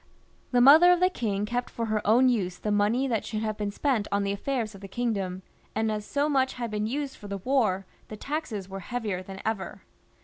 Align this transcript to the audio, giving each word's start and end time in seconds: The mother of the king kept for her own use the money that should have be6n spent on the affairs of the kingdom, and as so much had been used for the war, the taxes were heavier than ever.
The 0.49 0.61
mother 0.61 0.91
of 0.91 0.99
the 0.99 1.11
king 1.11 1.45
kept 1.45 1.69
for 1.69 1.85
her 1.85 2.01
own 2.07 2.27
use 2.27 2.57
the 2.57 2.71
money 2.71 3.07
that 3.07 3.23
should 3.23 3.43
have 3.43 3.57
be6n 3.57 3.71
spent 3.73 4.07
on 4.11 4.23
the 4.23 4.31
affairs 4.31 4.73
of 4.73 4.81
the 4.81 4.87
kingdom, 4.87 5.43
and 5.75 5.91
as 5.91 6.05
so 6.07 6.27
much 6.27 6.53
had 6.53 6.71
been 6.71 6.87
used 6.87 7.15
for 7.15 7.27
the 7.27 7.37
war, 7.37 7.85
the 8.07 8.17
taxes 8.17 8.67
were 8.67 8.79
heavier 8.79 9.21
than 9.21 9.39
ever. 9.45 9.83